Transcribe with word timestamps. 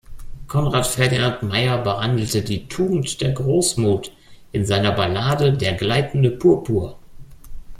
Conrad 0.47 0.87
Ferdinand 0.87 1.43
Meyer 1.43 1.77
behandelte 1.83 2.41
die 2.41 2.67
Tugend 2.67 3.21
der 3.21 3.33
Großmut 3.33 4.11
in 4.51 4.65
seiner 4.65 4.93
Ballade 4.93 5.53
"Der 5.53 5.73
gleitende 5.73 6.31
Purpur". 6.31 6.97